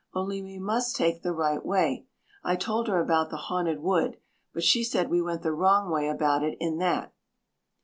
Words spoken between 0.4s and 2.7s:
we must take the right way. I